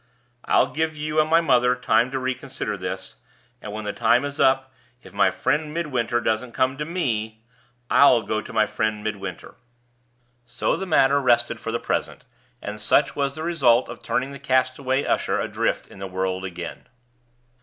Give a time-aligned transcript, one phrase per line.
[0.45, 3.17] I'll give you and my mother time to reconsider this;
[3.61, 7.43] and, when the time is up, if my friend Midwinter doesn't come to me,
[7.87, 9.53] I'll go to my friend Midwinter."
[10.47, 12.25] So the matter rested for the present;
[12.63, 16.87] and such was the result of turning the castaway usher adrift in the world again.